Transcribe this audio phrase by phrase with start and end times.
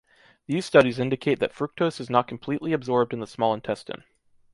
[0.47, 4.03] These studies indicate that fructose is not completely absorbed in the small intestine.